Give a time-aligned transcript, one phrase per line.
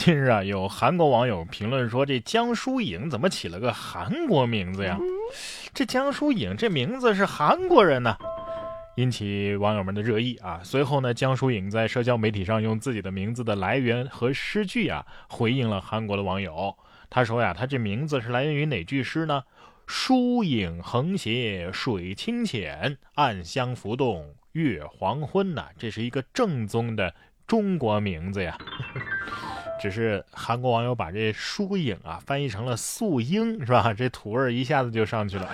[0.02, 4.98] 近日啊，有韩国网友评论说，这江疏影怎么起了个韩国名字呀？
[5.74, 8.16] 这江疏影这名字是韩国人呢，
[8.96, 10.58] 引起网友们的热议啊。
[10.64, 16.74] 随后呢，江疏影在社交媒体上用自己的名字的来源和诗句啊，回应了韩国的网友。
[17.10, 19.42] 他说呀，他这名字是来源于哪句诗呢？
[19.86, 25.66] 疏影横斜水清浅，暗香浮动月黄昏呐。
[25.76, 27.14] 这是一个正宗的
[27.46, 28.56] 中国名字呀。
[29.80, 33.92] 只是韩国网友把这疏影啊翻译成了素英，是吧？
[33.92, 35.48] 这土味一下子就上去了。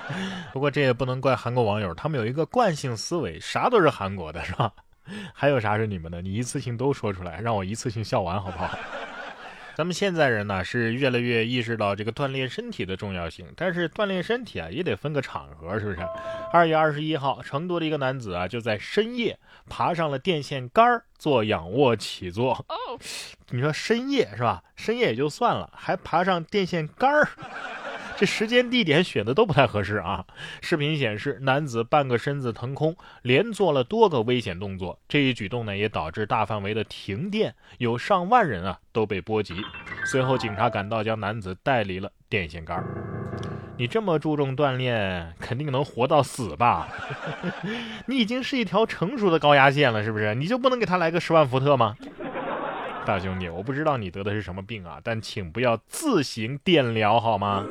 [0.52, 4.72] 不过这也不能怪韩国网友，他们有一个惯性思维，啥都是韩国的，是吧？
[5.34, 6.22] 还有啥是你们的？
[6.22, 8.70] 你一次性都说出来，让我一次性笑完，好不好？
[9.80, 16.06] 咱们现在人呢是越来越意识到这个锻炼身体的重要性，但是锻炼身体啊也得分个场合，是不是？
[16.52, 19.38] 二月二十一号，成都的一个男子啊就在深夜
[19.70, 22.52] 爬上了电线杆做仰卧起坐。
[22.68, 23.00] 哦，
[23.48, 24.62] 你说深夜是吧？
[24.76, 27.26] 深夜也就算了，还爬上电线杆儿。
[28.20, 30.26] 这时间地点选的都不太合适啊！
[30.60, 34.98] 视频显示，男子半个身子腾空，连做了多个危险动作。
[35.08, 39.54] 这一举动呢，也导致大范围的停电，有上万人啊都被波及。
[40.04, 42.84] 随后，警察赶到，将男子带离了电线杆。
[43.78, 46.88] 你这么注重锻炼，肯定能活到死吧？
[48.04, 50.34] 你已经是一条成熟的高压线了，是不是？
[50.34, 51.96] 你就不能给他来个十万伏特吗？
[53.06, 57.64] 大兄弟，我不知道你得的是什么病啊，但请不要自行电疗好吗？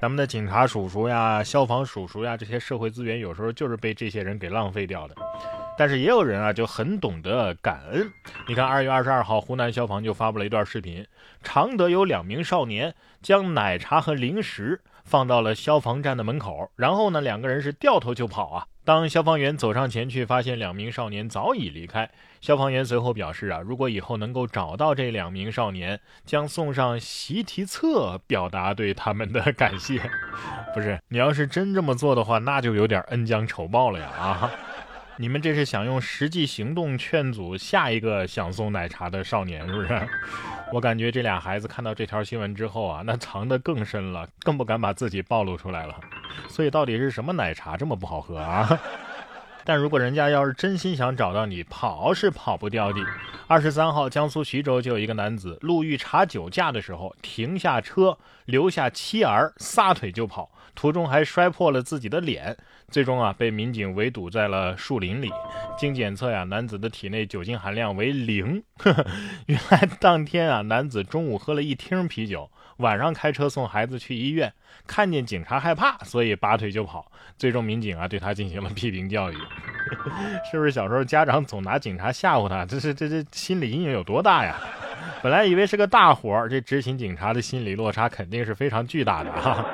[0.00, 5.14] 咱们的警察叔叔呀、消防叔叔呀，这些社会资源有时候就是被这些人给浪费掉的。
[5.76, 8.08] 但是也有人啊，就很懂得感恩。
[8.46, 11.04] 你看，二月二十二号，湖南消防就发布了一段视频，
[11.42, 18.66] 常德有两名少年将奶茶和零食放到了消防站的门口，然后呢，两个人是掉头就跑啊。
[18.88, 22.08] 当消防员走上前去，发现两名少年早已离开。
[22.40, 30.00] 消防员随后表示啊，如果以后能够找到这两名少年，将送上习题册，表达对他们的感谢。
[30.72, 34.08] 不是，你要是真这么做的话，那就有点恩将仇报了呀！
[34.18, 34.50] 啊，
[35.20, 40.08] 你们这是想用实际行动劝阻下一个想送奶茶的少年，是不是？
[40.72, 45.94] 我感觉这俩孩子看到这条新闻之后啊，那藏得更深了，更不敢把自己暴露出来了。
[46.48, 48.68] 所以到底是什么奶茶这么不好喝啊？
[49.64, 53.00] 但如果人家要是真心想找到你，跑是跑不掉的。
[53.46, 62.56] 二十三号，江苏徐州就有一个男子路遇查酒驾的时候，停下车，留下妻儿，撒腿就跑，途中还摔破了自己的脸，
[62.88, 65.30] 最终啊被民警围堵在了树林里。
[65.78, 68.62] 经检测呀，男子的体内酒精含量为零。
[69.46, 72.50] 原来当天啊，男子中午喝了一听啤酒。
[72.78, 74.52] 晚上开车送孩子去医院，
[74.86, 77.10] 看见警察害怕，所以拔腿就跑。
[77.36, 79.36] 最终民警啊对他进行了 批评教育，
[80.48, 82.64] 是不是小时候家长总拿警察吓唬他？
[82.64, 84.60] 这是这这心理阴影有多大呀？
[85.20, 89.66] 本来以为是个大活儿，这执勤警察的心理落差肯定是非常巨大的哈。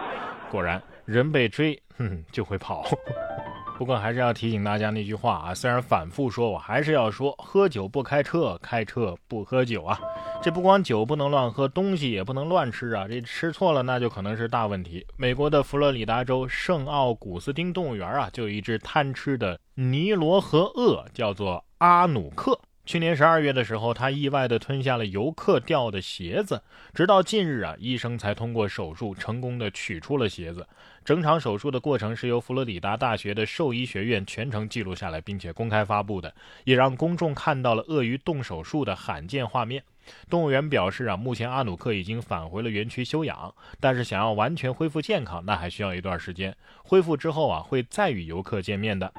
[0.54, 2.84] 果然，人被追， 哼，就会跑。
[3.76, 10.00] 不过还是要提醒大家那句话啊，虽然反复说，我还是要说：喝酒不开车，开车不喝酒啊。
[10.40, 13.08] 这不光酒不能乱喝，东西也不能乱吃啊。
[13.08, 15.04] 这吃错了，那就可能是大问题。
[15.16, 22.56] 美国的佛罗里达州圣奥古斯丁动物园啊，就有一只贪吃的尼罗河鳄，叫做阿努克。
[22.86, 26.62] 去年十二月的时候，他意外地吞下了游客掉的鞋子，
[26.92, 30.66] 直到近日啊，医生才通过手术成功的取出了鞋子。
[31.02, 36.34] 整场手术的过程是由佛罗里达大学的兽医学院全程记录下来，并且公开发布的，
[36.64, 39.82] 也让公众看到了鳄鱼动手术的罕见画面。
[40.28, 46.54] 动物园表示啊，目前阿努克已经返回了园区休养，但是想要完全恢复健康，那还需要一段时间。
[46.82, 49.12] 恢复之后啊，会再与游客见面的。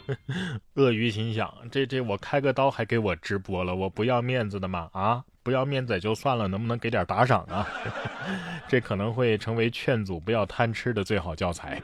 [0.74, 4.88] 鳄鱼心想：这这，我开个刀还给我直播了，我不要面子的嘛？
[4.92, 7.68] 啊，不要面子也就算了，能不能给点打赏啊？
[8.66, 11.80] 这可能会成为劝阻不要贪吃的最好教材。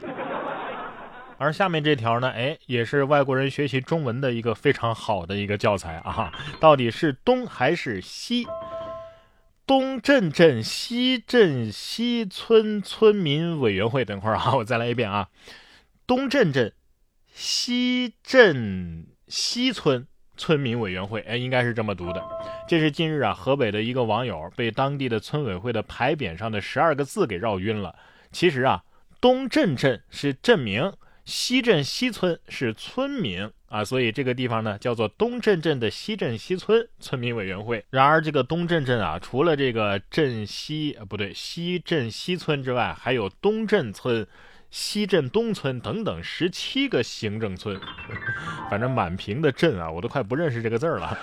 [1.41, 6.31] 而下面这条呢，哎，也是外国人学习中文的一个非常好的一个教材啊！
[6.61, 8.47] 到底是东还是西？
[9.67, 15.31] 东镇镇西镇西村村民委员会，等会儿啊，我再来一遍啊！
[16.07, 16.75] 东镇镇。
[17.33, 20.07] 西镇西村
[20.37, 22.23] 村民委员会，哎，应该是这么读的。
[22.69, 27.97] 这是近日啊，河北的一个网友被当地的村委会的牌匾上的十二个字给绕晕了。
[28.31, 28.85] 其实啊，
[29.23, 30.93] 东镇镇是镇名，
[31.31, 37.85] 西镇西村是村民啊，所以这个地方呢叫做东镇镇的西镇西村村民委员会。
[37.91, 44.27] 然而这个东镇镇啊，除了这个镇西呃不对西镇西村之外，还有东镇村。
[44.73, 47.77] 西镇东村等等十七个行政村，
[48.71, 51.19] 反正满屏的镇啊，我都快不认识这个字儿了。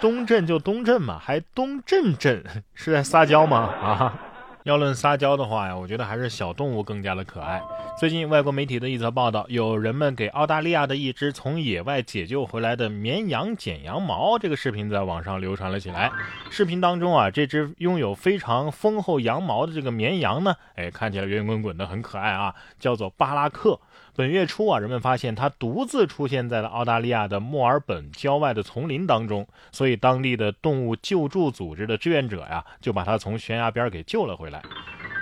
[0.00, 3.58] 东镇就东镇嘛，还东镇镇，是在撒娇吗？
[3.58, 4.20] 啊！
[4.64, 7.62] 要论撒娇的话呀，我觉得还是小动物更加的可爱。
[7.98, 16.10] 最近外国媒体的一则报道，有人们给澳大利亚的一只从野外解救回来的绵羊剪羊毛，这个视频在网上流传了起来。
[16.50, 23.78] 视频当中啊，这只拥有非常丰厚羊毛的这个绵羊呢，哎，看起来圆滚滚的，很可爱啊，叫做巴拉克。
[24.16, 34.62] 本月初啊，人们发现它独自出现在了澳大利亚的墨尔本郊外的丛林当中，所以当地的动物救助组织的志愿者呀，就把它从悬崖边给救了回来。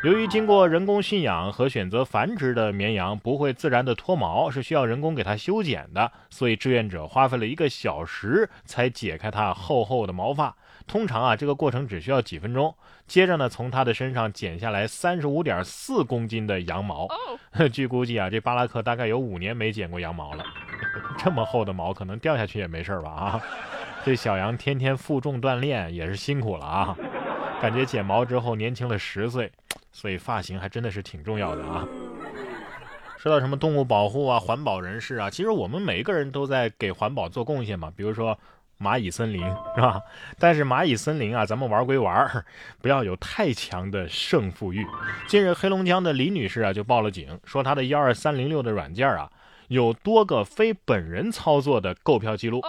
[0.05, 10.57] 由于经过人工驯养和选择繁殖的绵羊不会自然的脱毛，是需要人工给它修剪的，所以志愿者花费了一个小时才解开它厚厚的毛发。
[10.89, 12.75] 通常啊，这个过程只需要几分钟。
[13.07, 17.07] 接着呢，从它的身上剪下来三十五点四公斤的羊毛。
[17.73, 20.45] 据估计啊，这巴拉克大概有五年没剪过羊毛了。
[21.17, 23.11] 这么厚的毛，可能掉下去也没事吧？
[23.11, 23.41] 啊，
[24.05, 26.97] 这小羊天天负重锻炼也是辛苦了啊。
[27.61, 29.53] 感觉剪毛之后年轻了十岁，
[29.93, 31.87] 所以发型还真的是挺重要的啊。
[33.19, 37.93] 说到什么动物保护啊、环保人士啊，其实我们每一个人都在给环保做贡献嘛。
[37.95, 38.37] 比如说。
[38.81, 39.41] 蚂蚁森林
[39.77, 40.03] 是吧？
[40.41, 42.45] 但是蚂蚁森林啊，咱们玩归玩，
[42.81, 44.85] 不要有太强的胜负欲。
[45.29, 49.31] 近日，黑龙江的李女士啊就报了警，说她的幺二三零六的软件啊。
[49.69, 52.61] 有多个非本人操作的购票记录。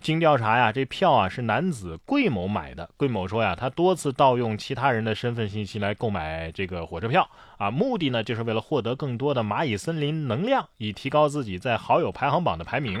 [0.00, 2.88] 经调查呀，这票啊是男子桂某买的。
[2.96, 12.98] 桂某说呀，他多次盗用其他人的身份信息来购买这个火车票啊，目的呢就是为了获得更多的蚂蚁森林能量，以提高自己在好友排行榜的排名。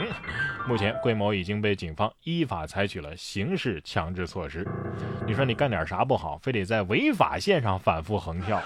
[0.68, 4.66] 目前，桂某已经被警方依法采取了刑事强制措施。
[5.26, 8.62] 你说你干点啥不好，非得在违法线上反复横跳？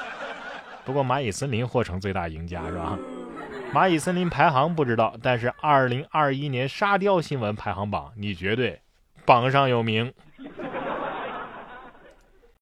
[0.84, 2.98] 不过蚂蚁森林或成最大赢家是吧？
[3.72, 8.80] 蚂蚁森林排行不知道，但是二零二一年沙雕新闻排行榜，你绝对
[9.24, 10.12] 榜上有名。